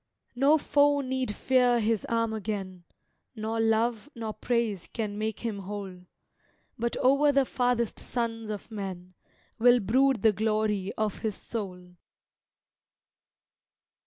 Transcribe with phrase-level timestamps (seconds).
[0.35, 2.85] No foe need fear his arm again,
[3.35, 6.05] Nor love, nor praise can make him whole;
[6.75, 9.13] But o'er the farthest sons of men
[9.59, 11.97] Will brood the glory of his soul.